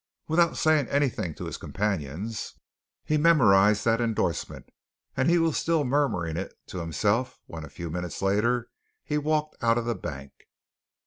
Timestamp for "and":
5.15-5.29